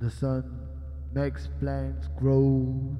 [0.00, 0.44] The sun
[1.12, 2.96] makes plants grow,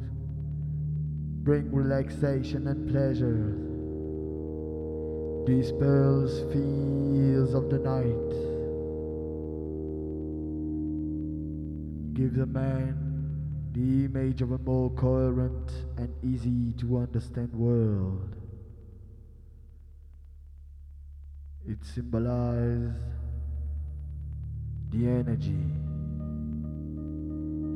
[1.44, 3.54] bring relaxation and pleasure,
[5.46, 8.32] dispels fears of the night,
[12.14, 13.08] gives a man
[13.72, 18.34] the image of a more coherent and easy to understand world.
[21.64, 22.92] It symbolizes
[24.90, 25.64] the energy,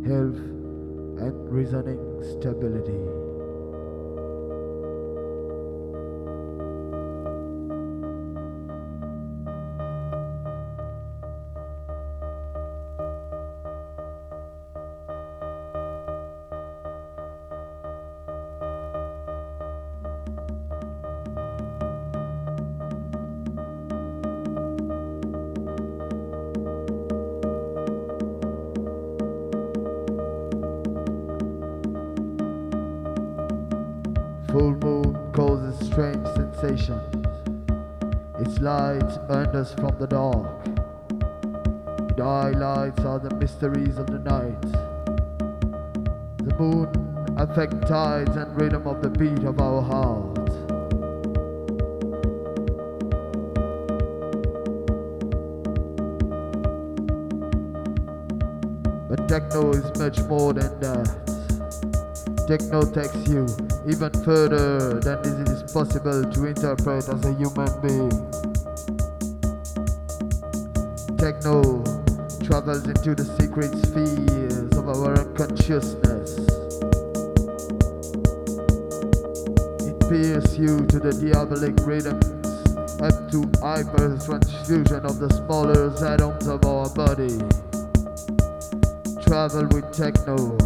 [0.07, 0.41] health,
[1.23, 3.22] and reasoning stability.
[39.63, 40.47] Enters from the dark.
[42.11, 44.63] It highlights are the mysteries of the night.
[46.39, 46.89] The moon
[47.37, 50.35] affects tides and rhythm of the beat of our heart.
[59.09, 61.09] But techno is much more than that.
[62.49, 63.47] Techno takes you
[63.87, 68.52] even further than it is possible to interpret as a human being.
[71.23, 71.63] Techno
[72.43, 76.35] travels into the secret spheres of our unconsciousness.
[79.87, 82.27] It pierces you to the diabolic rhythms
[82.99, 87.39] up to hyper transfusion of the smaller atoms of our body.
[89.23, 90.59] Travel with techno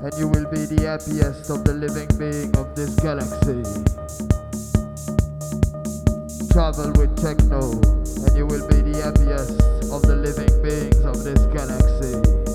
[0.00, 3.60] and you will be the happiest of the living being of this galaxy.
[6.48, 7.60] Travel with techno,
[8.24, 12.47] and you will be the happiest of the living beings of this galaxy.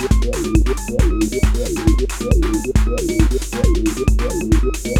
[0.00, 0.24] Thank
[4.86, 4.99] you.